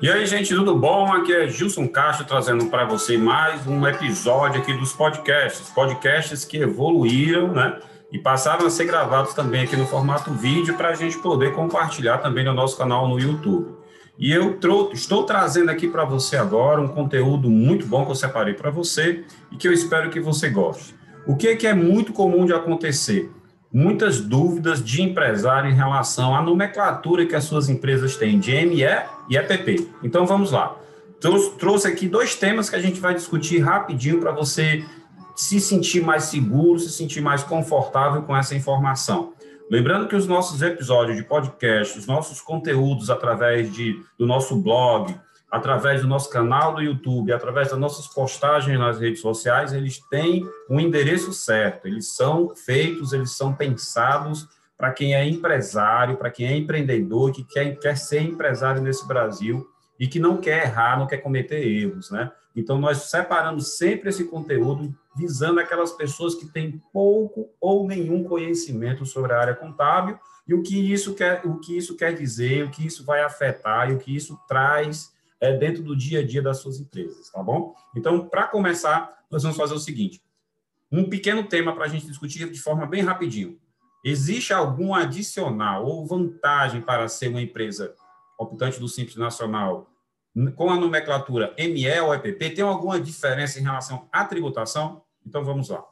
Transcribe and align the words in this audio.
E 0.00 0.08
aí, 0.08 0.24
gente, 0.26 0.54
tudo 0.54 0.76
bom? 0.76 1.12
Aqui 1.12 1.32
é 1.32 1.48
Gilson 1.48 1.88
Castro 1.88 2.24
trazendo 2.24 2.66
para 2.66 2.84
você 2.84 3.18
mais 3.18 3.66
um 3.66 3.84
episódio 3.84 4.60
aqui 4.60 4.72
dos 4.72 4.92
podcasts. 4.92 5.70
Podcasts 5.70 6.44
que 6.44 6.58
evoluíram, 6.58 7.52
né? 7.52 7.80
E 8.12 8.16
passaram 8.16 8.64
a 8.64 8.70
ser 8.70 8.84
gravados 8.84 9.34
também 9.34 9.64
aqui 9.64 9.74
no 9.74 9.88
formato 9.88 10.30
vídeo 10.30 10.76
para 10.76 10.90
a 10.90 10.94
gente 10.94 11.18
poder 11.18 11.52
compartilhar 11.52 12.18
também 12.18 12.44
no 12.44 12.54
nosso 12.54 12.78
canal 12.78 13.08
no 13.08 13.18
YouTube. 13.18 13.74
E 14.16 14.32
eu 14.32 14.56
estou 14.92 15.24
trazendo 15.24 15.72
aqui 15.72 15.88
para 15.88 16.04
você 16.04 16.36
agora 16.36 16.80
um 16.80 16.86
conteúdo 16.86 17.50
muito 17.50 17.84
bom 17.84 18.04
que 18.04 18.12
eu 18.12 18.14
separei 18.14 18.54
para 18.54 18.70
você 18.70 19.24
e 19.50 19.56
que 19.56 19.66
eu 19.66 19.72
espero 19.72 20.10
que 20.10 20.20
você 20.20 20.48
goste. 20.48 20.94
O 21.26 21.34
que 21.34 21.48
é, 21.48 21.56
que 21.56 21.66
é 21.66 21.74
muito 21.74 22.12
comum 22.12 22.46
de 22.46 22.52
acontecer? 22.52 23.32
Muitas 23.72 24.20
dúvidas 24.20 24.82
de 24.82 25.02
empresário 25.02 25.70
em 25.70 25.74
relação 25.74 26.34
à 26.34 26.40
nomenclatura 26.40 27.26
que 27.26 27.34
as 27.34 27.44
suas 27.44 27.68
empresas 27.68 28.16
têm 28.16 28.38
de 28.38 28.52
ME 28.64 28.82
e 29.28 29.36
EPP. 29.36 29.88
Então 30.02 30.26
vamos 30.26 30.52
lá. 30.52 30.74
Trouxe 31.58 31.88
aqui 31.88 32.08
dois 32.08 32.34
temas 32.34 32.70
que 32.70 32.76
a 32.76 32.80
gente 32.80 33.00
vai 33.00 33.14
discutir 33.14 33.58
rapidinho 33.58 34.20
para 34.20 34.32
você 34.32 34.84
se 35.36 35.60
sentir 35.60 36.02
mais 36.02 36.24
seguro, 36.24 36.78
se 36.78 36.90
sentir 36.90 37.20
mais 37.20 37.44
confortável 37.44 38.22
com 38.22 38.36
essa 38.36 38.54
informação. 38.54 39.32
Lembrando 39.70 40.08
que 40.08 40.16
os 40.16 40.26
nossos 40.26 40.62
episódios 40.62 41.16
de 41.16 41.22
podcast, 41.22 41.98
os 41.98 42.06
nossos 42.06 42.40
conteúdos 42.40 43.10
através 43.10 43.72
de, 43.72 44.00
do 44.18 44.26
nosso 44.26 44.56
blog, 44.56 45.14
através 45.50 46.02
do 46.02 46.08
nosso 46.08 46.28
canal 46.30 46.74
do 46.74 46.82
YouTube, 46.82 47.32
através 47.32 47.70
das 47.70 47.78
nossas 47.78 48.06
postagens 48.06 48.78
nas 48.78 48.98
redes 48.98 49.20
sociais, 49.20 49.72
eles 49.72 49.98
têm 50.10 50.46
um 50.68 50.78
endereço 50.78 51.32
certo. 51.32 51.86
Eles 51.86 52.14
são 52.14 52.54
feitos, 52.54 53.12
eles 53.12 53.32
são 53.32 53.54
pensados 53.54 54.46
para 54.76 54.92
quem 54.92 55.14
é 55.14 55.26
empresário, 55.26 56.16
para 56.16 56.30
quem 56.30 56.46
é 56.46 56.56
empreendedor, 56.56 57.32
que 57.32 57.42
quer, 57.44 57.78
quer 57.78 57.96
ser 57.96 58.20
empresário 58.20 58.82
nesse 58.82 59.06
Brasil 59.08 59.66
e 59.98 60.06
que 60.06 60.20
não 60.20 60.36
quer 60.36 60.66
errar, 60.66 60.98
não 60.98 61.06
quer 61.06 61.18
cometer 61.18 61.66
erros, 61.66 62.10
né? 62.10 62.30
Então, 62.54 62.78
nós 62.78 63.10
separamos 63.10 63.76
sempre 63.76 64.08
esse 64.08 64.24
conteúdo 64.24 64.94
visando 65.16 65.60
aquelas 65.60 65.92
pessoas 65.92 66.34
que 66.34 66.46
têm 66.46 66.80
pouco 66.92 67.50
ou 67.60 67.86
nenhum 67.86 68.22
conhecimento 68.24 69.04
sobre 69.06 69.32
a 69.32 69.40
área 69.40 69.54
contábil 69.54 70.18
e 70.46 70.54
o 70.54 70.62
que 70.62 70.92
isso 70.92 71.14
quer, 71.14 71.40
o 71.44 71.58
que 71.58 71.76
isso 71.76 71.96
quer 71.96 72.14
dizer, 72.14 72.64
o 72.64 72.70
que 72.70 72.86
isso 72.86 73.04
vai 73.04 73.22
afetar 73.22 73.90
e 73.90 73.94
o 73.94 73.98
que 73.98 74.14
isso 74.14 74.38
traz 74.48 75.12
é, 75.40 75.56
dentro 75.56 75.82
do 75.82 75.96
dia 75.96 76.20
a 76.20 76.26
dia 76.26 76.42
das 76.42 76.58
suas 76.58 76.80
empresas, 76.80 77.30
tá 77.30 77.42
bom? 77.42 77.74
Então, 77.94 78.28
para 78.28 78.46
começar, 78.48 79.24
nós 79.30 79.42
vamos 79.42 79.56
fazer 79.56 79.74
o 79.74 79.78
seguinte: 79.78 80.22
um 80.90 81.08
pequeno 81.08 81.44
tema 81.44 81.74
para 81.74 81.84
a 81.84 81.88
gente 81.88 82.06
discutir 82.06 82.50
de 82.50 82.58
forma 82.60 82.86
bem 82.86 83.02
rapidinho. 83.02 83.58
Existe 84.04 84.52
algum 84.52 84.94
adicional 84.94 85.84
ou 85.84 86.06
vantagem 86.06 86.80
para 86.80 87.08
ser 87.08 87.28
uma 87.28 87.42
empresa 87.42 87.94
optante 88.38 88.78
do 88.78 88.88
Simples 88.88 89.16
Nacional 89.16 89.90
com 90.54 90.70
a 90.70 90.76
nomenclatura 90.76 91.54
ME 91.58 92.00
ou 92.00 92.14
EPP? 92.14 92.50
Tem 92.50 92.64
alguma 92.64 93.00
diferença 93.00 93.58
em 93.58 93.62
relação 93.62 94.08
à 94.12 94.24
tributação? 94.24 95.02
Então, 95.26 95.44
vamos 95.44 95.68
lá. 95.68 95.84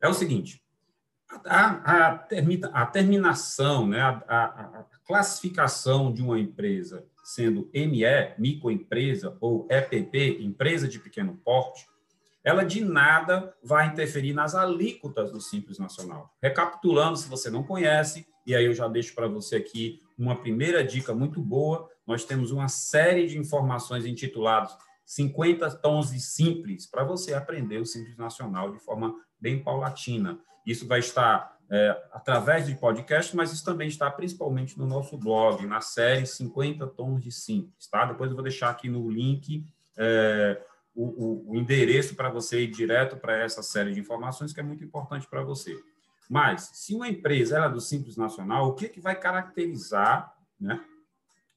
É 0.00 0.08
o 0.08 0.14
seguinte, 0.14 0.62
a, 1.44 2.10
a, 2.10 2.82
a 2.82 2.86
terminação, 2.86 3.86
né, 3.86 4.00
a, 4.00 4.22
a, 4.28 4.84
classificação 5.06 6.12
de 6.12 6.22
uma 6.22 6.38
empresa 6.38 7.04
sendo 7.24 7.68
ME, 7.72 8.04
microempresa, 8.38 9.36
ou 9.40 9.66
EPP, 9.70 10.38
empresa 10.40 10.88
de 10.88 10.98
pequeno 10.98 11.36
porte, 11.44 11.86
ela 12.42 12.64
de 12.64 12.80
nada 12.80 13.54
vai 13.62 13.86
interferir 13.86 14.32
nas 14.32 14.54
alíquotas 14.54 15.30
do 15.30 15.40
Simples 15.40 15.78
Nacional. 15.78 16.34
Recapitulando, 16.42 17.16
se 17.16 17.28
você 17.28 17.50
não 17.50 17.62
conhece, 17.62 18.26
e 18.46 18.54
aí 18.54 18.64
eu 18.64 18.72
já 18.72 18.88
deixo 18.88 19.14
para 19.14 19.28
você 19.28 19.56
aqui 19.56 20.00
uma 20.18 20.36
primeira 20.36 20.82
dica 20.82 21.14
muito 21.14 21.40
boa, 21.40 21.88
nós 22.06 22.24
temos 22.24 22.50
uma 22.50 22.68
série 22.68 23.26
de 23.26 23.38
informações 23.38 24.06
intituladas 24.06 24.76
50 25.10 25.68
tons 25.78 26.12
de 26.12 26.20
simples 26.20 26.86
para 26.86 27.02
você 27.02 27.34
aprender 27.34 27.78
o 27.78 27.84
Simples 27.84 28.16
Nacional 28.16 28.70
de 28.70 28.78
forma 28.78 29.12
bem 29.40 29.60
paulatina. 29.60 30.38
Isso 30.70 30.86
vai 30.86 31.00
estar 31.00 31.58
é, 31.70 32.02
através 32.12 32.66
de 32.66 32.74
podcast, 32.74 33.34
mas 33.36 33.52
isso 33.52 33.64
também 33.64 33.88
está 33.88 34.10
principalmente 34.10 34.78
no 34.78 34.86
nosso 34.86 35.16
blog, 35.16 35.66
na 35.66 35.80
série 35.80 36.26
50 36.26 36.86
tons 36.88 37.22
de 37.22 37.30
simples, 37.30 37.86
tá? 37.86 38.04
Depois 38.04 38.30
eu 38.30 38.36
vou 38.36 38.42
deixar 38.42 38.70
aqui 38.70 38.88
no 38.88 39.10
link 39.10 39.64
é, 39.96 40.60
o, 40.94 41.04
o, 41.04 41.50
o 41.52 41.56
endereço 41.56 42.14
para 42.14 42.28
você 42.28 42.62
ir 42.62 42.68
direto 42.68 43.16
para 43.16 43.36
essa 43.36 43.62
série 43.62 43.92
de 43.92 44.00
informações 44.00 44.52
que 44.52 44.60
é 44.60 44.62
muito 44.62 44.82
importante 44.84 45.28
para 45.28 45.42
você. 45.42 45.76
Mas, 46.28 46.70
se 46.74 46.94
uma 46.94 47.08
empresa 47.08 47.58
é 47.58 47.68
do 47.68 47.80
Simples 47.80 48.16
Nacional, 48.16 48.68
o 48.68 48.74
que, 48.74 48.88
que 48.88 49.00
vai 49.00 49.16
caracterizar 49.16 50.32
né, 50.60 50.80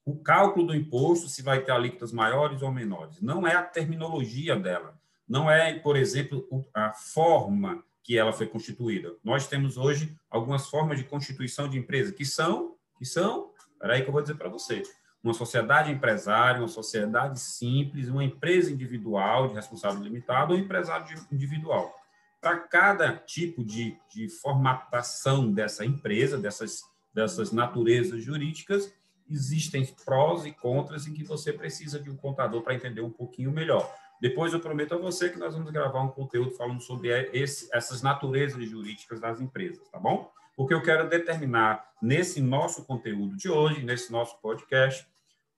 o 0.06 0.16
cálculo 0.16 0.68
do 0.68 0.76
imposto, 0.76 1.28
se 1.28 1.42
vai 1.42 1.62
ter 1.62 1.72
alíquotas 1.72 2.12
maiores 2.12 2.62
ou 2.62 2.72
menores? 2.72 3.22
Não 3.22 3.48
é 3.48 3.56
a 3.56 3.64
terminologia 3.64 4.56
dela, 4.56 4.96
não 5.28 5.50
é, 5.50 5.78
por 5.80 5.96
exemplo, 5.96 6.48
a 6.74 6.92
forma 6.94 7.84
que 8.04 8.18
ela 8.18 8.34
foi 8.34 8.46
constituída. 8.48 9.16
Nós 9.24 9.48
temos 9.48 9.78
hoje 9.78 10.16
algumas 10.30 10.70
formas 10.70 10.98
de 10.98 11.06
constituição 11.06 11.70
de 11.70 11.78
empresa 11.78 12.12
que 12.12 12.26
são, 12.26 12.76
que 12.98 13.06
são, 13.06 13.52
espera 13.72 13.94
aí 13.94 14.02
que 14.02 14.10
eu 14.10 14.14
vou 14.14 14.22
dizer 14.22 14.36
para 14.36 14.50
você, 14.50 14.84
uma 15.24 15.34
sociedade 15.34 15.90
empresária, 15.90 16.60
uma 16.60 16.68
sociedade 16.68 17.40
simples, 17.40 18.10
uma 18.10 18.24
empresa 18.24 18.70
individual 18.72 19.48
de 19.48 19.54
responsável 19.54 20.04
limitado 20.04 20.54
ou 20.54 20.60
empresário 20.60 21.18
individual. 21.32 21.96
Para 22.42 22.58
cada 22.60 23.16
tipo 23.16 23.64
de, 23.64 23.98
de 24.14 24.28
formatação 24.28 25.50
dessa 25.50 25.86
empresa, 25.86 26.38
dessas, 26.38 26.82
dessas 27.14 27.54
naturezas 27.54 28.22
jurídicas, 28.22 28.94
existem 29.30 29.86
prós 30.04 30.46
e 30.46 30.52
contras 30.52 31.08
em 31.08 31.14
que 31.14 31.24
você 31.24 31.54
precisa 31.54 31.98
de 32.02 32.10
um 32.10 32.18
contador 32.18 32.62
para 32.62 32.76
entender 32.76 33.00
um 33.00 33.10
pouquinho 33.10 33.52
melhor. 33.52 33.90
Depois 34.24 34.54
eu 34.54 34.60
prometo 34.62 34.94
a 34.94 34.98
você 34.98 35.30
que 35.30 35.38
nós 35.38 35.54
vamos 35.54 35.70
gravar 35.70 36.00
um 36.00 36.08
conteúdo 36.08 36.52
falando 36.52 36.80
sobre 36.80 37.10
esse, 37.34 37.68
essas 37.74 38.02
naturezas 38.02 38.66
jurídicas 38.70 39.20
das 39.20 39.42
empresas, 39.42 39.86
tá 39.90 40.00
bom? 40.00 40.32
Porque 40.56 40.74
eu 40.74 40.82
quero 40.82 41.10
determinar 41.10 41.92
nesse 42.02 42.40
nosso 42.40 42.86
conteúdo 42.86 43.36
de 43.36 43.50
hoje, 43.50 43.84
nesse 43.84 44.14
nosso 44.14 44.40
podcast, 44.40 45.06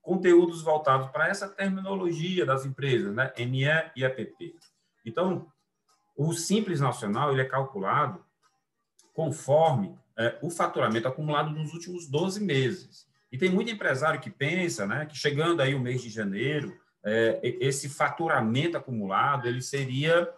conteúdos 0.02 0.62
voltados 0.62 1.06
para 1.10 1.28
essa 1.28 1.48
terminologia 1.48 2.44
das 2.44 2.66
empresas, 2.66 3.14
né? 3.14 3.32
ME 3.38 3.66
e 3.94 4.02
EPP. 4.02 4.56
Então, 5.04 5.46
o 6.16 6.32
Simples 6.32 6.80
Nacional 6.80 7.30
ele 7.30 7.42
é 7.42 7.44
calculado 7.44 8.26
conforme 9.14 9.96
é, 10.18 10.40
o 10.42 10.50
faturamento 10.50 11.06
acumulado 11.06 11.50
nos 11.50 11.72
últimos 11.72 12.08
12 12.08 12.42
meses. 12.42 13.06
E 13.30 13.38
tem 13.38 13.48
muito 13.48 13.70
empresário 13.70 14.18
que 14.18 14.28
pensa 14.28 14.88
né, 14.88 15.06
que 15.06 15.16
chegando 15.16 15.62
aí 15.62 15.72
o 15.72 15.78
mês 15.78 16.02
de 16.02 16.10
janeiro, 16.10 16.76
é, 16.76 16.85
esse 17.42 17.88
faturamento 17.88 18.76
acumulado 18.76 19.46
ele 19.46 19.62
seria, 19.62 20.28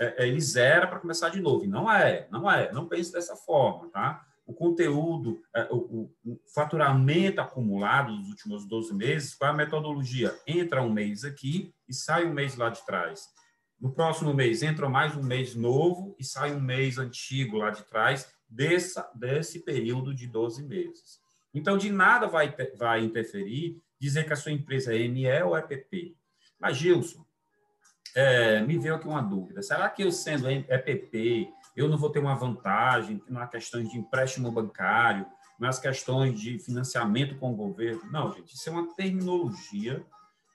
é, 0.00 0.26
ele 0.26 0.40
zera 0.40 0.86
para 0.86 1.00
começar 1.00 1.28
de 1.28 1.40
novo. 1.40 1.66
Não 1.66 1.90
é, 1.90 2.26
não 2.30 2.50
é, 2.50 2.72
não 2.72 2.88
pense 2.88 3.12
dessa 3.12 3.36
forma, 3.36 3.90
tá? 3.90 4.24
O 4.46 4.52
conteúdo, 4.52 5.40
é, 5.54 5.68
o, 5.70 6.10
o 6.24 6.40
faturamento 6.54 7.40
acumulado 7.40 8.16
dos 8.16 8.28
últimos 8.28 8.66
12 8.66 8.94
meses, 8.94 9.34
qual 9.34 9.50
é 9.50 9.54
a 9.54 9.56
metodologia? 9.56 10.34
Entra 10.46 10.82
um 10.82 10.92
mês 10.92 11.24
aqui 11.24 11.74
e 11.88 11.94
sai 11.94 12.26
um 12.26 12.32
mês 12.32 12.56
lá 12.56 12.70
de 12.70 12.84
trás. 12.84 13.28
No 13.80 13.92
próximo 13.92 14.32
mês 14.32 14.62
entra 14.62 14.88
mais 14.88 15.16
um 15.16 15.22
mês 15.22 15.54
novo 15.54 16.16
e 16.18 16.24
sai 16.24 16.54
um 16.54 16.60
mês 16.60 16.96
antigo 16.98 17.58
lá 17.58 17.70
de 17.70 17.82
trás 17.84 18.26
dessa, 18.48 19.10
desse 19.14 19.60
período 19.60 20.14
de 20.14 20.26
12 20.26 20.62
meses. 20.62 21.20
Então, 21.52 21.76
de 21.78 21.90
nada 21.90 22.26
vai, 22.26 22.54
vai 22.76 23.04
interferir 23.04 23.80
dizer 24.00 24.24
que 24.26 24.32
a 24.32 24.36
sua 24.36 24.52
empresa 24.52 24.94
é 24.94 25.08
ME 25.08 25.42
ou 25.42 25.56
EPP. 25.56 26.16
Mas, 26.58 26.76
Gilson, 26.76 27.24
é, 28.14 28.60
me 28.60 28.78
veio 28.78 28.94
aqui 28.94 29.08
uma 29.08 29.22
dúvida. 29.22 29.62
Será 29.62 29.88
que 29.88 30.02
eu 30.02 30.12
sendo 30.12 30.48
EPP, 30.48 31.48
eu 31.76 31.88
não 31.88 31.98
vou 31.98 32.10
ter 32.10 32.20
uma 32.20 32.36
vantagem 32.36 33.22
na 33.28 33.46
questão 33.46 33.82
de 33.82 33.98
empréstimo 33.98 34.50
bancário, 34.52 35.26
nas 35.58 35.78
questões 35.78 36.38
de 36.38 36.58
financiamento 36.58 37.36
com 37.36 37.52
o 37.52 37.56
governo? 37.56 38.02
Não, 38.10 38.32
gente, 38.32 38.54
isso 38.54 38.68
é 38.68 38.72
uma 38.72 38.94
terminologia 38.94 40.04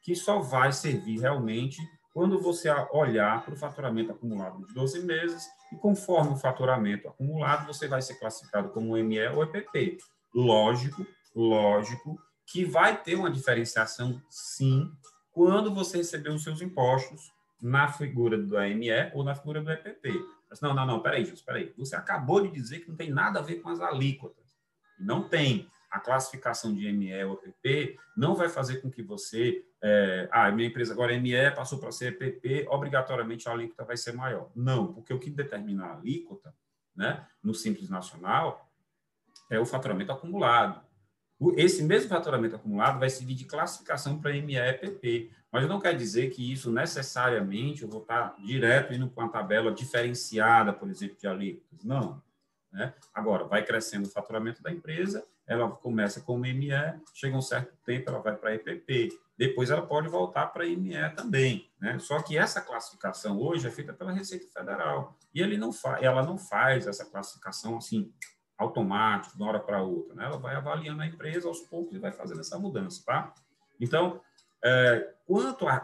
que 0.02 0.16
só 0.16 0.40
vai 0.40 0.72
servir 0.72 1.20
realmente 1.20 1.82
quando 2.14 2.42
você 2.42 2.70
olhar 2.92 3.44
para 3.44 3.54
o 3.54 3.58
faturamento 3.58 4.12
acumulado 4.12 4.66
de 4.66 4.74
12 4.74 5.06
meses 5.06 5.48
e 5.72 5.76
conforme 5.76 6.34
o 6.34 6.38
faturamento 6.38 7.08
acumulado, 7.08 7.68
você 7.68 7.88
vai 7.88 8.02
ser 8.02 8.16
classificado 8.16 8.70
como 8.70 8.98
ME 8.98 9.28
ou 9.30 9.44
EPP. 9.44 9.98
Lógico, 10.34 11.06
lógico 11.36 12.20
que 12.52 12.66
vai 12.66 13.00
ter 13.02 13.16
uma 13.16 13.30
diferenciação, 13.30 14.22
sim, 14.28 14.92
quando 15.32 15.74
você 15.74 15.98
receber 15.98 16.30
os 16.30 16.44
seus 16.44 16.62
impostos 16.62 17.32
na 17.62 17.88
figura 17.88 18.38
do 18.38 18.58
AME 18.58 18.90
ou 19.14 19.24
na 19.24 19.36
figura 19.36 19.62
do 19.62 19.72
EPP. 19.72 20.10
Mas 20.50 20.60
não, 20.60 20.74
não, 20.74 20.86
não, 20.86 21.00
peraí, 21.00 21.24
Jus, 21.26 21.44
peraí. 21.44 21.72
Você 21.78 21.96
acabou 21.96 22.42
de 22.42 22.50
dizer 22.50 22.80
que 22.80 22.90
não 22.90 22.96
tem 22.96 23.12
nada 23.12 23.40
a 23.40 23.44
ver 23.44 23.58
com 23.58 23.70
as 23.70 23.80
alíquotas. 23.80 24.58
Não 25.00 25.30
tem. 25.30 25.70
A 25.92 26.00
classificação 26.00 26.74
de 26.74 26.92
ME 26.92 27.24
ou 27.24 27.42
EPP 27.44 27.98
não 28.18 28.36
vai 28.36 28.50
fazer 28.50 28.82
com 28.82 28.90
que 28.90 29.04
você. 29.04 29.64
É, 29.82 30.28
ah, 30.32 30.52
minha 30.52 30.68
empresa 30.68 30.94
agora 30.94 31.14
é 31.14 31.20
ME, 31.20 31.52
passou 31.52 31.80
para 31.80 31.92
ser 31.92 32.14
EPP, 32.14 32.68
obrigatoriamente 32.70 33.48
a 33.48 33.52
alíquota 33.52 33.84
vai 33.84 33.98
ser 33.98 34.14
maior. 34.14 34.50
Não, 34.56 34.92
porque 34.94 35.14
o 35.14 35.20
que 35.20 35.30
determina 35.30 35.86
a 35.86 35.94
alíquota, 35.94 36.54
né, 36.96 37.28
no 37.44 37.54
Simples 37.54 37.90
Nacional, 37.90 38.70
é 39.50 39.60
o 39.60 39.66
faturamento 39.66 40.12
acumulado. 40.12 40.89
Esse 41.56 41.84
mesmo 41.84 42.10
faturamento 42.10 42.56
acumulado 42.56 43.00
vai 43.00 43.10
servir 43.10 43.36
de 43.36 43.46
classificação 43.46 44.20
para 44.20 44.32
ME 44.34 44.54
e 44.54 44.58
EPP, 44.58 45.32
mas 45.52 45.68
não 45.68 45.80
quer 45.80 45.96
dizer 45.96 46.30
que 46.30 46.52
isso 46.52 46.72
necessariamente 46.72 47.84
eu 47.84 47.90
vou 47.90 48.02
estar 48.02 48.36
direto 48.44 48.94
indo 48.94 49.08
para 49.08 49.24
uma 49.24 49.32
tabela 49.32 49.72
diferenciada, 49.72 50.74
por 50.74 50.90
exemplo, 50.90 51.18
de 51.18 51.28
alíquotas. 51.28 51.84
Não. 51.84 52.22
Né? 52.72 52.94
Agora, 53.14 53.46
vai 53.46 53.64
crescendo 53.64 54.08
o 54.08 54.12
faturamento 54.12 54.62
da 54.62 54.72
empresa, 54.72 55.26
ela 55.48 55.70
começa 55.72 56.22
com 56.22 56.38
ME, 56.38 56.70
chega 57.14 57.36
um 57.36 57.42
certo 57.42 57.76
tempo, 57.84 58.10
ela 58.10 58.20
vai 58.20 58.36
para 58.36 58.54
EPP, 58.54 59.10
depois 59.36 59.72
ela 59.72 59.82
pode 59.82 60.08
voltar 60.08 60.48
para 60.48 60.66
ME 60.66 61.10
também. 61.16 61.72
Né? 61.80 61.98
Só 62.00 62.22
que 62.22 62.38
essa 62.38 62.62
classificação 62.62 63.40
hoje 63.42 63.66
é 63.68 63.72
feita 63.72 63.94
pela 63.94 64.12
Receita 64.12 64.46
Federal, 64.54 65.18
e 65.34 65.42
ele 65.42 65.58
não 65.58 65.72
ela 66.02 66.24
não 66.24 66.38
faz 66.38 66.86
essa 66.86 67.06
classificação 67.06 67.78
assim, 67.78 68.14
automático, 68.60 69.36
de 69.36 69.42
uma 69.42 69.50
hora 69.50 69.60
para 69.60 69.82
outra. 69.82 70.14
Né? 70.14 70.26
Ela 70.26 70.38
vai 70.38 70.54
avaliando 70.54 71.02
a 71.02 71.08
empresa 71.08 71.48
aos 71.48 71.62
poucos 71.62 71.96
e 71.96 72.00
vai 72.00 72.12
fazendo 72.12 72.42
essa 72.42 72.60
mudança. 72.60 73.02
Tá? 73.06 73.34
Então, 73.80 74.22
é, 74.64 75.14
quanto 75.26 75.68
a, 75.68 75.76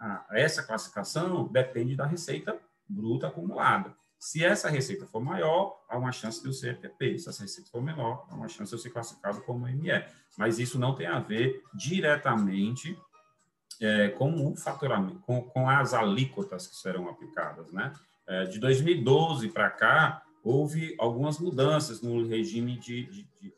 a, 0.00 0.26
a 0.30 0.38
essa 0.38 0.62
classificação, 0.62 1.46
depende 1.46 1.94
da 1.94 2.06
receita 2.06 2.58
bruta 2.88 3.28
acumulada. 3.28 3.94
Se 4.18 4.44
essa 4.44 4.70
receita 4.70 5.04
for 5.04 5.20
maior, 5.20 5.82
há 5.88 5.98
uma 5.98 6.12
chance 6.12 6.40
de 6.40 6.48
eu 6.48 6.52
ser 6.52 6.78
EPP. 6.82 7.18
Se 7.18 7.28
essa 7.28 7.42
receita 7.42 7.68
for 7.70 7.82
menor, 7.82 8.26
há 8.30 8.34
uma 8.34 8.48
chance 8.48 8.70
de 8.70 8.76
eu 8.76 8.78
ser 8.78 8.90
classificado 8.90 9.42
como 9.42 9.66
ME. 9.66 10.04
Mas 10.38 10.58
isso 10.58 10.78
não 10.78 10.94
tem 10.94 11.06
a 11.06 11.18
ver 11.18 11.62
diretamente 11.74 12.96
é, 13.80 14.10
com 14.10 14.46
o 14.46 14.56
faturamento, 14.56 15.18
com, 15.20 15.42
com, 15.42 15.68
as 15.68 15.92
alíquotas 15.92 16.68
que 16.68 16.76
serão 16.76 17.08
aplicadas. 17.08 17.72
Né? 17.72 17.92
É, 18.26 18.44
de 18.44 18.60
2012 18.60 19.48
para 19.48 19.68
cá, 19.68 20.22
houve 20.42 20.94
algumas 20.98 21.38
mudanças 21.38 22.00
no 22.00 22.26
regime 22.26 22.78
de, 22.78 23.04
de, 23.06 23.28
de 23.40 23.54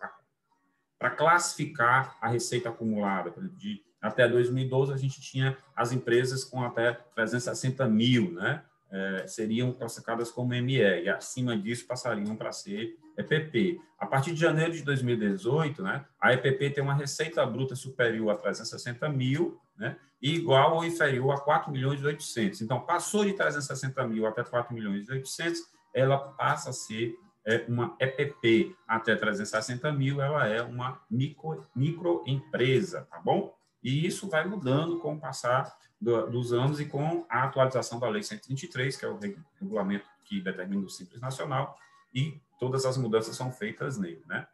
para 0.99 1.11
classificar 1.11 2.17
a 2.21 2.29
receita 2.29 2.69
acumulada. 2.69 3.33
De, 3.57 3.83
até 4.01 4.29
2012, 4.29 4.93
a 4.93 4.97
gente 4.97 5.21
tinha 5.21 5.57
as 5.75 5.93
empresas 5.93 6.45
com 6.45 6.63
até 6.63 6.93
360 7.15 7.87
mil, 7.89 8.33
né? 8.33 8.63
é, 8.95 9.27
seriam 9.27 9.73
classificadas 9.73 10.31
como 10.31 10.51
ME, 10.51 10.77
e 10.77 11.09
acima 11.09 11.57
disso 11.57 11.85
passariam 11.85 12.37
para 12.37 12.53
ser 12.53 12.97
EPP. 13.19 13.81
A 13.99 14.07
partir 14.07 14.33
de 14.33 14.41
janeiro 14.41 14.73
de 14.73 14.83
2018, 14.83 15.83
né, 15.83 16.05
a 16.21 16.33
EPP 16.33 16.71
tem 16.71 16.85
uma 16.85 16.95
receita 16.95 17.45
bruta 17.45 17.75
superior 17.75 18.31
a 18.31 18.37
360 18.37 19.09
mil, 19.09 19.61
né, 19.77 19.97
e 20.23 20.37
igual 20.37 20.77
ou 20.77 20.85
inferior 20.85 21.33
a 21.33 21.41
4 21.41 21.73
milhões 21.73 22.01
e 22.01 22.07
800. 22.07 22.61
Então, 22.61 22.81
passou 22.81 23.25
de 23.25 23.33
360 23.33 24.07
mil 24.07 24.27
até 24.27 24.45
4 24.45 24.73
milhões 24.73 25.09
e 25.09 25.13
800, 25.13 25.61
ela 25.95 26.19
passa 26.19 26.71
a 26.71 26.73
ser 26.73 27.17
é, 27.47 27.65
uma 27.69 27.97
EPP. 28.01 28.77
Até 28.87 29.15
360 29.15 29.93
mil, 29.93 30.21
ela 30.21 30.47
é 30.47 30.63
uma 30.63 31.01
micro, 31.11 31.65
microempresa, 31.75 33.07
tá 33.11 33.21
bom? 33.21 33.55
E 33.83 34.07
isso 34.07 34.29
vai 34.29 34.47
mudando 34.47 34.99
com 34.99 35.15
o 35.15 35.21
passar 35.21 35.77
do, 36.01 36.27
dos 36.31 36.53
anos 36.53 36.81
e 36.81 36.87
com 36.87 37.25
a 37.29 37.45
atualização 37.45 38.01
da 38.01 38.09
Lei 38.09 38.23
123, 38.23 38.97
que 38.97 39.05
é 39.05 39.09
o 39.09 39.19
regulamento 39.61 40.09
que 40.25 40.41
determina 40.41 40.85
o 40.85 40.89
Simples 40.89 41.21
Nacional, 41.21 41.79
e 42.15 42.41
todas 42.59 42.87
as 42.87 42.97
mudanças 42.97 43.37
são 43.37 43.53
feitas 43.53 43.99
nele, 43.99 44.23
né? 44.27 44.47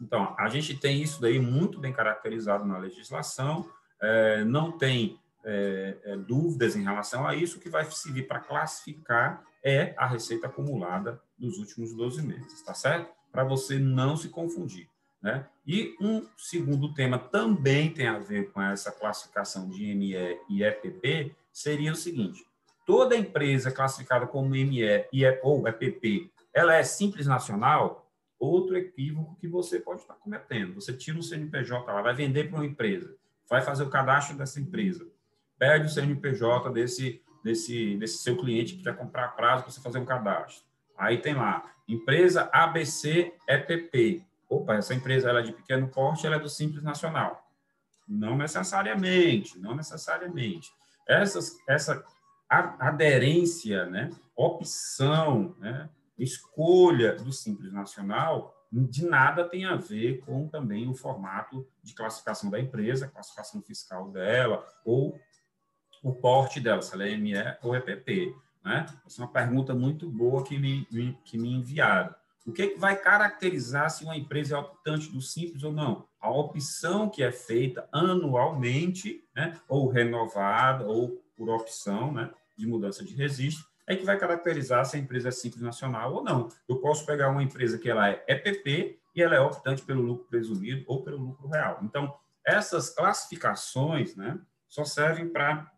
Então, 0.00 0.34
a 0.38 0.48
gente 0.48 0.76
tem 0.76 1.02
isso 1.02 1.20
daí 1.20 1.38
muito 1.38 1.78
bem 1.78 1.92
caracterizado 1.92 2.64
na 2.64 2.78
legislação, 2.78 3.70
é, 4.00 4.44
não 4.44 4.72
tem 4.72 5.18
é, 5.48 5.96
é, 6.02 6.16
dúvidas 6.16 6.74
em 6.74 6.82
relação 6.82 7.26
a 7.26 7.36
isso, 7.36 7.58
o 7.58 7.60
que 7.60 7.70
vai 7.70 7.84
servir 7.84 8.26
para 8.26 8.40
classificar 8.40 9.44
é 9.62 9.94
a 9.96 10.04
receita 10.04 10.48
acumulada 10.48 11.22
dos 11.38 11.58
últimos 11.58 11.94
12 11.94 12.20
meses, 12.22 12.62
tá 12.62 12.74
certo? 12.74 13.14
Para 13.30 13.44
você 13.44 13.78
não 13.78 14.16
se 14.16 14.28
confundir. 14.28 14.88
Né? 15.22 15.46
E 15.64 15.94
um 16.00 16.26
segundo 16.36 16.92
tema 16.94 17.18
também 17.18 17.92
tem 17.92 18.08
a 18.08 18.18
ver 18.18 18.50
com 18.50 18.60
essa 18.60 18.90
classificação 18.90 19.68
de 19.68 19.94
ME 19.94 20.14
e 20.48 20.64
EPP, 20.64 21.34
seria 21.52 21.92
o 21.92 21.96
seguinte: 21.96 22.44
toda 22.84 23.16
empresa 23.16 23.70
classificada 23.70 24.26
como 24.26 24.50
ME 24.50 24.82
ou 25.42 25.66
EPP, 25.66 26.30
ela 26.52 26.74
é 26.74 26.82
simples 26.82 27.26
nacional? 27.26 28.02
Outro 28.38 28.76
equívoco 28.76 29.34
que 29.36 29.48
você 29.48 29.80
pode 29.80 30.02
estar 30.02 30.14
cometendo. 30.14 30.74
Você 30.74 30.92
tira 30.92 31.16
um 31.16 31.22
CNPJ 31.22 31.90
lá, 31.90 32.02
vai 32.02 32.14
vender 32.14 32.50
para 32.50 32.58
uma 32.58 32.66
empresa, 32.66 33.16
vai 33.48 33.62
fazer 33.62 33.82
o 33.82 33.88
cadastro 33.88 34.36
dessa 34.36 34.60
empresa, 34.60 35.08
pede 35.58 35.86
o 35.86 35.88
CNPJ 35.88 36.70
desse, 36.70 37.22
desse, 37.42 37.96
desse 37.96 38.18
seu 38.18 38.36
cliente 38.36 38.76
que 38.76 38.82
quer 38.82 38.96
comprar 38.96 39.28
prazo 39.28 39.64
para 39.64 39.72
você 39.72 39.80
fazer 39.80 39.98
um 39.98 40.04
cadastro. 40.04 40.64
Aí 40.96 41.18
tem 41.18 41.34
lá, 41.34 41.64
empresa 41.88 42.48
ABC 42.52 43.32
EPP 43.48 44.24
opa, 44.48 44.74
essa 44.74 44.94
empresa 44.94 45.28
ela 45.28 45.40
é 45.40 45.42
de 45.42 45.52
pequeno 45.52 45.88
porte, 45.88 46.26
ela 46.26 46.36
é 46.36 46.40
do 46.40 46.48
Simples 46.48 46.82
Nacional. 46.82 47.48
Não 48.08 48.36
necessariamente, 48.36 49.58
não 49.58 49.74
necessariamente. 49.74 50.72
Essas, 51.06 51.58
essa 51.68 52.04
aderência, 52.48 53.86
né, 53.86 54.10
opção, 54.36 55.54
né, 55.58 55.88
escolha 56.18 57.14
do 57.14 57.32
Simples 57.32 57.72
Nacional, 57.72 58.54
de 58.70 59.04
nada 59.04 59.48
tem 59.48 59.64
a 59.64 59.76
ver 59.76 60.20
com 60.20 60.48
também 60.48 60.88
o 60.88 60.94
formato 60.94 61.66
de 61.82 61.94
classificação 61.94 62.50
da 62.50 62.60
empresa, 62.60 63.08
classificação 63.08 63.62
fiscal 63.62 64.10
dela, 64.10 64.64
ou 64.84 65.18
o 66.06 66.14
porte 66.14 66.60
dela, 66.60 66.80
se 66.82 66.94
ela 66.94 67.08
é 67.08 67.16
ME 67.16 67.34
ou 67.62 67.74
EPP. 67.74 68.32
Né? 68.64 68.86
Essa 69.04 69.22
é 69.22 69.24
uma 69.24 69.32
pergunta 69.32 69.74
muito 69.74 70.08
boa 70.08 70.44
que 70.44 70.56
me, 70.56 70.86
que 71.24 71.36
me 71.36 71.52
enviaram. 71.52 72.14
O 72.46 72.52
que, 72.52 72.62
é 72.62 72.66
que 72.68 72.78
vai 72.78 72.94
caracterizar 72.94 73.90
se 73.90 74.04
uma 74.04 74.16
empresa 74.16 74.54
é 74.54 74.58
optante 74.58 75.10
do 75.10 75.20
simples 75.20 75.64
ou 75.64 75.72
não? 75.72 76.06
A 76.20 76.30
opção 76.30 77.10
que 77.10 77.24
é 77.24 77.32
feita 77.32 77.88
anualmente, 77.90 79.24
né, 79.34 79.58
ou 79.68 79.88
renovada, 79.88 80.86
ou 80.86 81.20
por 81.36 81.48
opção 81.48 82.12
né, 82.12 82.30
de 82.56 82.68
mudança 82.68 83.04
de 83.04 83.12
registro, 83.12 83.66
é 83.84 83.96
que 83.96 84.04
vai 84.04 84.16
caracterizar 84.16 84.84
se 84.86 84.96
a 84.96 85.00
empresa 85.00 85.30
é 85.30 85.32
simples 85.32 85.60
nacional 85.60 86.14
ou 86.14 86.22
não. 86.22 86.48
Eu 86.68 86.76
posso 86.76 87.04
pegar 87.04 87.30
uma 87.30 87.42
empresa 87.42 87.78
que 87.78 87.90
ela 87.90 88.08
é 88.08 88.24
EPP 88.28 89.00
e 89.12 89.22
ela 89.22 89.34
é 89.34 89.40
optante 89.40 89.82
pelo 89.82 90.02
lucro 90.02 90.26
presumido 90.26 90.84
ou 90.86 91.02
pelo 91.02 91.18
lucro 91.18 91.48
real. 91.48 91.80
Então, 91.82 92.14
essas 92.44 92.90
classificações 92.90 94.14
né, 94.14 94.38
só 94.68 94.84
servem 94.84 95.28
para 95.28 95.72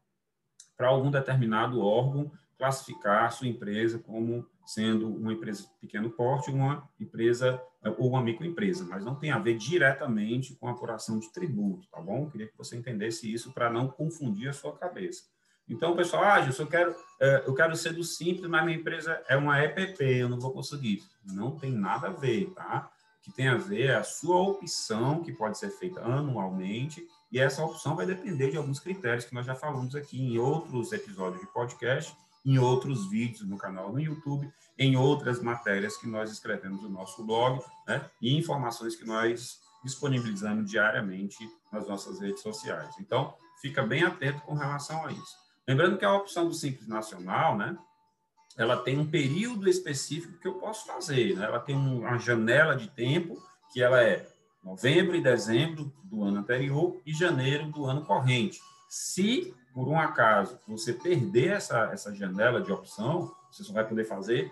algum 0.87 1.11
determinado 1.11 1.81
órgão 1.81 2.31
classificar 2.57 3.25
a 3.25 3.31
sua 3.31 3.49
empresa 3.49 3.99
como 3.99 4.47
sendo 4.67 5.09
uma 5.09 5.33
empresa 5.33 5.63
de 5.63 5.69
pequeno 5.81 6.11
porte, 6.11 6.51
uma 6.51 6.87
empresa 7.01 7.61
ou 7.97 8.11
uma 8.11 8.23
microempresa, 8.23 8.85
mas 8.85 9.05
não 9.05 9.15
tem 9.15 9.31
a 9.31 9.39
ver 9.39 9.57
diretamente 9.57 10.55
com 10.57 10.69
a 10.69 10.73
apuração 10.73 11.19
de 11.19 11.33
tributo, 11.33 11.89
tá 11.91 12.01
bom? 12.01 12.29
Queria 12.29 12.49
que 12.49 12.59
você 12.59 12.77
entendesse 12.77 13.33
isso 13.33 13.53
para 13.53 13.71
não 13.71 13.89
confundir 13.89 14.49
a 14.49 14.53
sua 14.53 14.77
cabeça. 14.77 15.23
Então, 15.69 15.95
pessoal, 15.95 16.25
ah, 16.25 16.41
eu 16.41 16.67
quero, 16.67 16.95
é, 17.21 17.45
eu 17.47 17.55
quero 17.55 17.77
ser 17.77 17.93
do 17.93 18.03
simples, 18.03 18.49
mas 18.49 18.65
minha 18.65 18.77
empresa 18.77 19.23
é 19.29 19.37
uma 19.37 19.63
EPP, 19.63 20.03
eu 20.03 20.29
não 20.29 20.41
vou 20.41 20.53
conseguir. 20.53 21.03
Não 21.25 21.57
tem 21.57 21.71
nada 21.71 22.09
a 22.09 22.13
ver, 22.13 22.51
tá? 22.55 22.91
O 23.21 23.25
que 23.25 23.33
tem 23.33 23.49
a 23.49 23.57
ver 23.57 23.91
é 23.91 23.95
a 23.95 24.03
sua 24.05 24.41
opção, 24.41 25.23
que 25.23 25.33
pode 25.33 25.59
ser 25.59 25.71
feita 25.71 26.01
anualmente, 26.01 27.07
e 27.31 27.39
essa 27.39 27.65
opção 27.65 27.95
vai 27.95 28.07
depender 28.07 28.51
de 28.51 28.57
alguns 28.57 28.81
critérios 28.81 29.25
que 29.25 29.35
nós 29.35 29.45
já 29.45 29.55
falamos 29.55 29.95
aqui 29.95 30.21
em 30.21 30.39
outros 30.39 30.93
episódios 30.93 31.41
de 31.41 31.47
podcast, 31.53 32.17
em 32.45 32.59
outros 32.59 33.11
vídeos 33.11 33.47
no 33.47 33.59
canal 33.59 33.93
no 33.93 34.01
YouTube, 34.01 34.51
em 34.79 34.97
outras 34.97 35.43
matérias 35.43 35.97
que 35.97 36.07
nós 36.07 36.31
escrevemos 36.31 36.83
no 36.83 36.89
nosso 36.89 37.25
blog, 37.25 37.63
né, 37.87 38.09
e 38.23 38.37
informações 38.37 38.97
que 38.97 39.05
nós 39.05 39.61
disponibilizamos 39.85 40.71
diariamente 40.71 41.39
nas 41.71 41.87
nossas 41.87 42.21
redes 42.21 42.41
sociais. 42.41 42.95
Então, 42.99 43.35
fica 43.61 43.83
bem 43.83 44.03
atento 44.03 44.41
com 44.43 44.55
relação 44.55 45.05
a 45.05 45.13
isso. 45.13 45.37
Lembrando 45.67 45.99
que 45.99 46.05
a 46.05 46.15
opção 46.15 46.49
do 46.49 46.55
Simples 46.55 46.89
Nacional, 46.89 47.57
né, 47.57 47.77
ela 48.57 48.77
tem 48.77 48.99
um 48.99 49.09
período 49.09 49.69
específico 49.69 50.39
que 50.41 50.49
eu 50.49 50.55
posso 50.55 50.87
fazer, 50.87 51.37
né? 51.37 51.45
ela 51.45 51.61
tem 51.61 51.77
uma 51.77 52.19
janela 52.19 52.75
de 52.75 52.89
tempo 52.89 53.41
que 53.73 53.83
ela 53.83 54.03
é 54.03 54.27
novembro 54.63 55.17
e 55.17 55.23
dezembro 55.23 55.93
do 56.05 56.23
ano 56.23 56.39
anterior 56.39 57.01
e 57.07 57.13
janeiro 57.13 57.71
do 57.71 57.85
ano 57.87 58.05
corrente. 58.05 58.61
Se 58.89 59.55
por 59.73 59.89
um 59.89 59.99
acaso 59.99 60.59
você 60.67 60.93
perder 60.93 61.53
essa, 61.53 61.91
essa 61.93 62.15
janela 62.15 62.61
de 62.61 62.73
opção, 62.73 63.33
você 63.51 63.63
só 63.63 63.73
vai 63.73 63.87
poder 63.87 64.05
fazer 64.05 64.51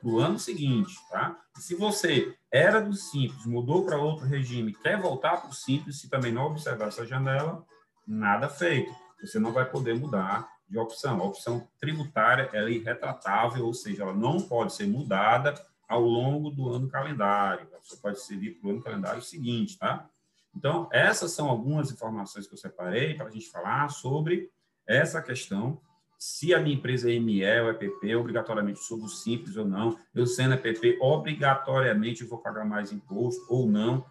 para 0.00 0.08
o 0.08 0.20
ano 0.20 0.38
seguinte, 0.38 0.94
tá? 1.10 1.36
E 1.56 1.60
se 1.60 1.74
você 1.74 2.36
era 2.50 2.80
do 2.80 2.92
Simples, 2.92 3.44
mudou 3.44 3.84
para 3.84 3.98
outro 3.98 4.24
regime, 4.24 4.72
quer 4.72 5.00
voltar 5.00 5.38
para 5.38 5.50
o 5.50 5.54
Simples, 5.54 6.00
se 6.00 6.08
também 6.08 6.32
não 6.32 6.46
observar 6.46 6.88
essa 6.88 7.04
janela, 7.04 7.64
nada 8.06 8.48
feito. 8.48 8.92
Você 9.20 9.38
não 9.38 9.52
vai 9.52 9.64
poder 9.64 9.98
mudar 9.98 10.48
de 10.68 10.78
opção. 10.78 11.20
A 11.20 11.24
opção 11.24 11.66
tributária 11.80 12.48
é 12.52 12.70
irretratável, 12.70 13.66
ou 13.66 13.74
seja, 13.74 14.04
ela 14.04 14.14
não 14.14 14.40
pode 14.40 14.74
ser 14.74 14.86
mudada 14.86 15.54
ao 15.88 16.02
longo 16.02 16.50
do 16.50 16.68
ano 16.68 16.88
calendário. 16.88 17.66
Você 17.82 17.96
pode 17.96 18.20
servir 18.20 18.60
para 18.60 18.68
o 18.68 18.70
ano 18.72 18.82
calendário 18.82 19.22
seguinte, 19.22 19.78
tá? 19.78 20.08
Então, 20.54 20.88
essas 20.92 21.32
são 21.32 21.48
algumas 21.48 21.90
informações 21.90 22.46
que 22.46 22.54
eu 22.54 22.58
separei 22.58 23.14
para 23.14 23.26
a 23.26 23.30
gente 23.30 23.48
falar 23.48 23.88
sobre 23.88 24.50
essa 24.86 25.22
questão, 25.22 25.80
se 26.18 26.52
a 26.52 26.60
minha 26.60 26.74
empresa 26.74 27.12
é 27.12 27.18
ME 27.20 27.44
ou 27.60 27.70
EPP, 27.70 28.16
obrigatoriamente 28.16 28.80
sou 28.80 28.98
do 28.98 29.08
simples 29.08 29.56
ou 29.56 29.64
não, 29.64 29.96
eu 30.12 30.26
sendo 30.26 30.54
EPP, 30.54 30.98
obrigatoriamente 31.00 32.24
vou 32.24 32.38
pagar 32.38 32.64
mais 32.64 32.90
imposto 32.90 33.46
ou 33.48 33.68
não. 33.68 34.04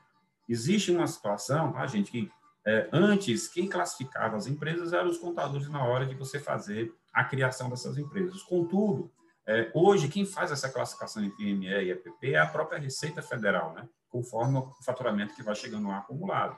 existe 0.47 0.89
uma 0.89 1.05
situação, 1.05 1.73
tá, 1.73 1.85
gente, 1.85 2.09
que 2.09 2.31
é, 2.65 2.89
antes, 2.93 3.47
quem 3.49 3.67
classificava 3.67 4.37
as 4.37 4.47
empresas 4.47 4.93
eram 4.93 5.09
os 5.09 5.17
contadores 5.17 5.67
na 5.69 5.83
hora 5.83 6.05
de 6.05 6.15
você 6.15 6.39
fazer 6.39 6.93
a 7.13 7.23
criação 7.23 7.69
dessas 7.69 7.97
empresas. 7.97 8.41
Contudo, 8.43 9.11
é, 9.47 9.71
hoje, 9.73 10.09
quem 10.09 10.25
faz 10.25 10.51
essa 10.51 10.67
classificação 10.67 11.23
entre 11.23 11.49
IME 11.49 11.67
e 11.67 11.91
EPP 11.91 12.33
é 12.33 12.39
a 12.39 12.45
própria 12.45 12.77
Receita 12.77 13.21
Federal, 13.21 13.73
né? 13.73 13.87
conforme 14.09 14.57
o 14.57 14.73
faturamento 14.83 15.33
que 15.33 15.43
vai 15.43 15.55
chegando 15.55 15.87
lá 15.87 15.99
acumulado. 15.99 16.57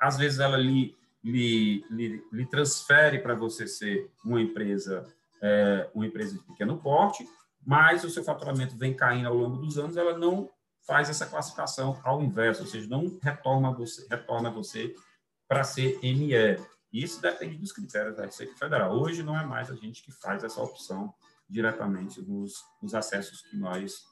Às 0.00 0.16
vezes, 0.16 0.40
ela 0.40 0.56
lhe, 0.56 0.96
lhe, 1.22 1.84
lhe, 1.90 2.24
lhe 2.32 2.46
transfere 2.46 3.18
para 3.18 3.34
você 3.34 3.66
ser 3.66 4.10
uma 4.24 4.40
empresa, 4.40 5.06
é, 5.42 5.90
uma 5.94 6.06
empresa 6.06 6.32
de 6.38 6.42
pequeno 6.44 6.78
porte, 6.78 7.28
mas 7.66 8.04
o 8.04 8.10
seu 8.10 8.24
faturamento 8.24 8.76
vem 8.76 8.94
caindo 8.94 9.28
ao 9.28 9.34
longo 9.34 9.58
dos 9.58 9.78
anos, 9.78 9.96
ela 9.96 10.16
não 10.16 10.48
faz 10.86 11.10
essa 11.10 11.26
classificação 11.26 12.00
ao 12.02 12.22
inverso, 12.22 12.62
ou 12.62 12.68
seja, 12.68 12.88
não 12.88 13.18
retorna 13.22 13.70
você, 13.70 14.06
retorna 14.08 14.50
você 14.50 14.94
para 15.46 15.62
ser 15.62 15.98
ME. 16.02 16.58
Isso 16.90 17.20
depende 17.20 17.56
dos 17.56 17.72
critérios 17.72 18.16
da 18.16 18.24
Receita 18.24 18.54
Federal. 18.56 18.94
Hoje 18.94 19.22
não 19.22 19.38
é 19.38 19.44
mais 19.44 19.70
a 19.70 19.74
gente 19.74 20.02
que 20.02 20.12
faz 20.12 20.44
essa 20.44 20.62
opção 20.62 21.14
diretamente 21.48 22.20
nos, 22.22 22.54
nos 22.82 22.94
acessos 22.94 23.42
que 23.42 23.56
nós, 23.56 24.02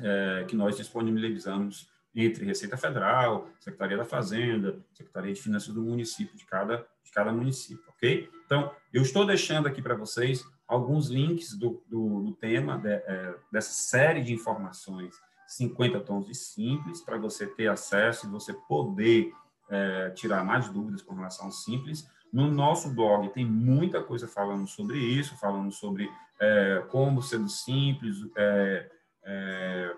é, 0.00 0.44
que 0.48 0.56
nós 0.56 0.76
disponibilizamos 0.76 1.88
entre 2.14 2.46
Receita 2.46 2.76
Federal, 2.76 3.48
Secretaria 3.60 3.96
da 3.98 4.04
Fazenda, 4.04 4.82
Secretaria 4.94 5.34
de 5.34 5.42
Finanças 5.42 5.74
do 5.74 5.82
município, 5.82 6.36
de 6.36 6.46
cada, 6.46 6.86
de 7.04 7.10
cada 7.12 7.30
município, 7.30 7.84
ok? 7.88 8.30
Então, 8.46 8.72
eu 8.92 9.02
estou 9.02 9.26
deixando 9.26 9.68
aqui 9.68 9.82
para 9.82 9.94
vocês 9.94 10.42
alguns 10.66 11.08
links 11.08 11.52
do, 11.52 11.82
do, 11.86 12.22
do 12.22 12.32
tema, 12.32 12.78
de, 12.78 12.88
é, 12.88 13.34
dessa 13.52 13.72
série 13.72 14.22
de 14.22 14.32
informações, 14.32 15.14
50 15.46 16.00
tons 16.00 16.26
de 16.26 16.34
simples, 16.34 17.02
para 17.02 17.18
você 17.18 17.46
ter 17.46 17.68
acesso 17.68 18.26
e 18.26 18.30
você 18.30 18.52
poder 18.52 19.32
é, 19.68 20.10
tirar 20.10 20.44
mais 20.44 20.68
dúvidas 20.68 21.02
com 21.02 21.14
relação 21.14 21.46
ao 21.46 21.52
simples. 21.52 22.08
No 22.32 22.50
nosso 22.50 22.92
blog 22.92 23.28
tem 23.30 23.44
muita 23.44 24.02
coisa 24.02 24.26
falando 24.26 24.66
sobre 24.66 24.98
isso, 24.98 25.36
falando 25.36 25.72
sobre 25.72 26.10
é, 26.40 26.84
como 26.90 27.22
sendo 27.22 27.48
simples, 27.48 28.16
é, 28.36 28.90
é 29.24 29.96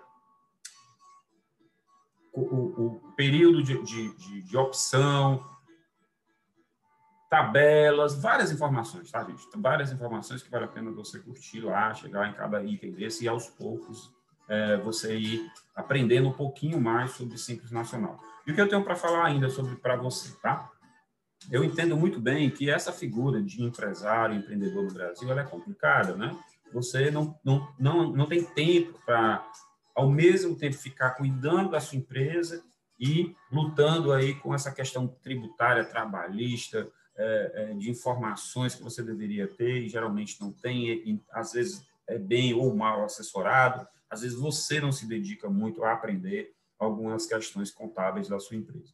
o, 2.33 2.41
o, 2.41 3.13
período 3.15 3.61
de, 3.61 3.83
de, 3.83 4.15
de, 4.15 4.41
de, 4.43 4.57
opção, 4.57 5.43
tabelas, 7.29 8.21
várias 8.21 8.51
informações, 8.51 9.11
tá, 9.11 9.23
gente? 9.23 9.45
Várias 9.57 9.91
informações 9.91 10.41
que 10.41 10.49
vale 10.49 10.65
a 10.65 10.69
pena 10.69 10.91
você 10.91 11.19
curtir 11.19 11.59
lá, 11.61 11.93
chegar 11.93 12.29
em 12.29 12.33
cada 12.33 12.63
item 12.63 12.93
desse 12.93 13.25
e 13.25 13.27
aos 13.27 13.47
poucos 13.47 14.13
é, 14.47 14.77
você 14.77 15.15
ir 15.15 15.51
aprendendo 15.75 16.29
um 16.29 16.33
pouquinho 16.33 16.79
mais 16.79 17.11
sobre 17.11 17.37
Simples 17.37 17.71
Nacional. 17.71 18.19
E 18.47 18.51
o 18.51 18.55
que 18.55 18.61
eu 18.61 18.67
tenho 18.67 18.83
para 18.83 18.95
falar 18.95 19.25
ainda 19.25 19.49
sobre 19.49 19.75
para 19.75 19.95
você, 19.95 20.35
tá? 20.41 20.71
Eu 21.51 21.63
entendo 21.63 21.95
muito 21.95 22.19
bem 22.19 22.49
que 22.49 22.69
essa 22.69 22.91
figura 22.91 23.41
de 23.41 23.63
empresário, 23.63 24.35
empreendedor 24.35 24.83
no 24.83 24.93
Brasil, 24.93 25.29
ela 25.29 25.41
é 25.41 25.45
complicada, 25.45 26.15
né? 26.15 26.37
Você 26.73 27.09
não, 27.09 27.39
não, 27.43 27.73
não, 27.79 28.11
não 28.11 28.25
tem 28.25 28.43
tempo 28.43 28.99
para, 29.05 29.47
ao 29.95 30.09
mesmo 30.09 30.55
tempo, 30.55 30.75
ficar 30.75 31.11
cuidando 31.11 31.71
da 31.71 31.79
sua 31.79 31.97
empresa 31.97 32.63
e 32.99 33.35
lutando 33.51 34.11
aí 34.11 34.35
com 34.35 34.53
essa 34.53 34.71
questão 34.71 35.07
tributária, 35.07 35.85
trabalhista, 35.85 36.91
é, 37.21 37.51
é, 37.53 37.73
de 37.73 37.89
informações 37.89 38.75
que 38.75 38.83
você 38.83 39.01
deveria 39.01 39.47
ter 39.47 39.83
e 39.83 39.89
geralmente 39.89 40.39
não 40.39 40.51
tem, 40.51 41.21
às 41.31 41.53
vezes 41.53 41.85
é 42.07 42.17
bem 42.17 42.53
ou 42.53 42.73
mal 42.75 43.03
assessorado, 43.03 43.87
às 44.09 44.21
vezes 44.21 44.37
você 44.37 44.79
não 44.79 44.91
se 44.91 45.05
dedica 45.05 45.49
muito 45.49 45.83
a 45.83 45.93
aprender 45.93 46.53
algumas 46.77 47.25
questões 47.25 47.71
contábeis 47.71 48.27
da 48.27 48.39
sua 48.39 48.55
empresa. 48.55 48.93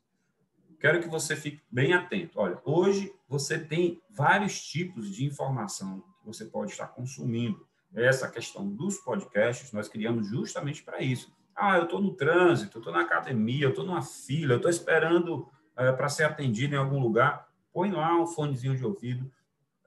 Quero 0.79 1.01
que 1.01 1.07
você 1.07 1.35
fique 1.35 1.61
bem 1.71 1.93
atento. 1.93 2.39
Olha, 2.39 2.59
hoje 2.63 3.13
você 3.27 3.57
tem 3.57 4.01
vários 4.09 4.61
tipos 4.61 5.13
de 5.13 5.25
informação 5.25 6.03
que 6.19 6.25
você 6.25 6.45
pode 6.45 6.71
estar 6.71 6.87
consumindo. 6.87 7.65
Essa 7.93 8.29
questão 8.29 8.67
dos 8.67 8.97
podcasts 8.97 9.71
nós 9.71 9.87
criamos 9.87 10.27
justamente 10.27 10.83
para 10.83 11.01
isso. 11.01 11.33
Ah, 11.55 11.77
eu 11.77 11.83
estou 11.83 12.01
no 12.01 12.13
trânsito, 12.13 12.79
estou 12.79 12.91
na 12.91 13.01
academia, 13.01 13.69
estou 13.69 13.85
numa 13.85 14.01
fila, 14.01 14.55
estou 14.55 14.69
esperando 14.69 15.47
é, 15.77 15.91
para 15.91 16.09
ser 16.09 16.25
atendido 16.25 16.75
em 16.75 16.77
algum 16.77 16.99
lugar. 16.99 17.47
Põe 17.71 17.91
lá 17.91 18.15
um 18.19 18.27
fonezinho 18.27 18.75
de 18.75 18.85
ouvido, 18.85 19.31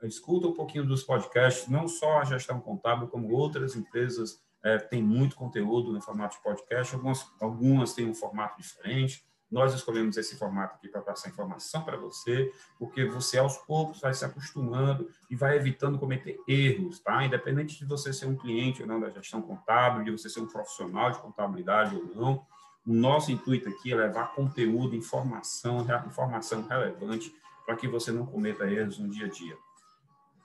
escuta 0.03 0.47
um 0.47 0.55
pouquinho 0.55 0.87
dos 0.87 1.03
podcasts, 1.03 1.69
não 1.69 1.87
só 1.89 2.21
a 2.21 2.25
gestão 2.25 2.61
contábil, 2.61 3.09
como 3.09 3.31
outras 3.33 3.77
empresas 3.77 4.43
é, 4.63 4.79
tem 4.79 5.03
muito 5.03 5.37
conteúdo 5.37 5.93
no 5.93 6.01
formato 6.01 6.37
de 6.37 6.43
podcast, 6.43 6.95
algumas, 6.95 7.27
algumas 7.41 7.95
têm 7.95 8.09
um 8.09 8.15
formato 8.15 8.61
diferente. 8.61 9.25
Nós 9.51 9.73
escolhemos 9.73 10.17
esse 10.17 10.37
formato 10.37 10.75
aqui 10.75 10.89
para 10.89 11.01
passar 11.01 11.31
informação 11.31 11.83
para 11.83 11.97
você, 11.97 12.53
porque 12.79 13.05
você 13.07 13.39
aos 13.39 13.57
poucos 13.57 14.01
vai 14.01 14.13
se 14.13 14.25
acostumando 14.25 15.11
e 15.31 15.35
vai 15.35 15.57
evitando 15.57 15.99
cometer 15.99 16.39
erros, 16.47 17.01
tá? 17.01 17.25
Independente 17.25 17.79
de 17.79 17.87
você 17.87 18.13
ser 18.13 18.27
um 18.27 18.37
cliente 18.37 18.83
ou 18.83 18.89
não 18.89 19.01
da 19.01 19.09
gestão 19.09 19.41
contábil, 19.41 20.05
de 20.05 20.11
você 20.11 20.29
ser 20.29 20.41
um 20.41 20.47
profissional 20.47 21.11
de 21.11 21.19
contabilidade 21.19 21.97
ou 21.97 22.05
não, 22.15 22.47
o 22.87 22.93
nosso 22.93 23.33
intuito 23.33 23.69
aqui 23.69 23.93
é 23.93 23.97
levar 23.97 24.35
conteúdo, 24.35 24.95
informação, 24.95 25.87
informação 26.07 26.67
relevante 26.67 27.35
para 27.65 27.77
que 27.77 27.87
você 27.87 28.11
não 28.11 28.25
cometa 28.25 28.71
erros 28.71 28.99
no 28.99 29.09
dia 29.09 29.27
a 29.27 29.29
dia. 29.29 29.57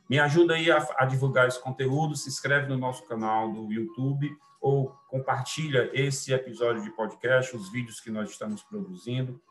Me 0.10 0.20
ajuda 0.20 0.56
aí 0.56 0.72
a, 0.72 0.86
a, 0.98 1.06
divulgar 1.06 1.48
esse 1.48 1.62
conteúdo, 1.62 2.16
se 2.16 2.30
inscreve 2.30 2.68
no 2.68 2.78
nosso 2.78 3.06
canal 3.06 3.52
do 3.52 3.72
YouTube 3.72 4.30
ou 4.62 4.90
compartilha 5.10 5.90
esse 5.94 6.34
episódio 6.34 6.84
de 6.84 6.90
podcast, 6.92 7.56
os 7.56 7.72
vídeos 7.72 8.00
que 8.00 8.12
nós 8.12 8.30
estamos 8.30 8.64
produzindo. 8.64 9.42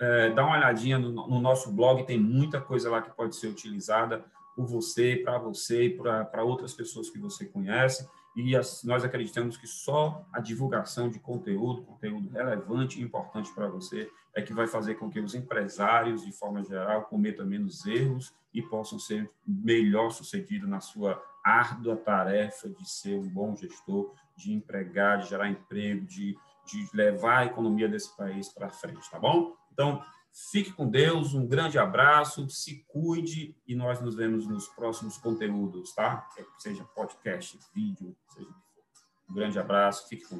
É, 0.00 0.30
dá 0.30 0.44
uma 0.44 0.56
olhadinha 0.56 0.98
no, 0.98 1.10
no, 1.10 1.40
nosso 1.40 1.72
blog, 1.72 2.04
tem 2.04 2.18
muita 2.18 2.60
coisa 2.60 2.90
lá 2.90 3.02
que 3.02 3.10
pode 3.10 3.34
ser 3.36 3.48
utilizada 3.48 4.24
por 4.54 4.66
você, 4.66 5.16
para 5.24 5.38
você 5.38 5.84
e 5.84 5.96
para 5.96 6.42
outras 6.44 6.72
pessoas 6.74 7.10
que 7.10 7.18
você 7.18 7.46
conhece. 7.46 8.08
E 8.40 8.54
as, 8.54 8.84
nós 8.84 9.02
acreditamos 9.02 9.56
que 9.56 9.66
só 9.66 10.24
a 10.32 10.38
divulgação 10.38 11.10
de 11.10 11.18
conteúdo, 11.18 11.82
conteúdo 11.82 12.28
relevante 12.28 13.00
e 13.00 13.02
importante 13.02 13.52
para 13.52 13.66
você, 13.66 14.08
é 14.32 14.40
que 14.40 14.54
vai 14.54 14.68
fazer 14.68 14.94
com 14.94 15.10
que 15.10 15.18
os 15.18 15.34
empresários, 15.34 16.24
de 16.24 16.30
forma 16.30 16.62
geral, 16.62 17.02
cometam 17.06 17.44
menos 17.44 17.84
erros 17.84 18.32
e 18.54 18.62
possam 18.62 18.96
ser 18.96 19.28
melhor 19.44 20.10
sucedidos 20.10 20.68
na 20.68 20.78
sua 20.78 21.20
árdua 21.44 21.96
tarefa 21.96 22.68
de 22.68 22.88
ser 22.88 23.18
um 23.18 23.28
bom 23.28 23.56
gestor, 23.56 24.14
de 24.36 24.52
empregar, 24.52 25.18
de 25.18 25.30
gerar 25.30 25.50
emprego, 25.50 26.06
de, 26.06 26.38
de 26.64 26.88
levar 26.94 27.38
a 27.38 27.46
economia 27.46 27.88
desse 27.88 28.16
país 28.16 28.48
para 28.50 28.70
frente, 28.70 29.10
tá 29.10 29.18
bom? 29.18 29.56
Então, 29.72 30.00
fique 30.50 30.72
com 30.72 30.88
Deus, 30.88 31.34
um 31.34 31.46
grande 31.46 31.78
abraço, 31.78 32.48
se 32.48 32.84
cuide 32.88 33.56
e 33.66 33.74
nós 33.74 34.00
nos 34.00 34.14
vemos 34.14 34.46
nos 34.46 34.68
próximos 34.68 35.18
conteúdos, 35.18 35.92
tá? 35.94 36.28
Seja 36.58 36.84
podcast, 36.84 37.58
vídeo, 37.74 38.16
seja. 38.32 38.48
Um 39.28 39.34
grande 39.34 39.58
abraço, 39.58 40.08
fique 40.08 40.24
com 40.24 40.30
Deus. 40.30 40.36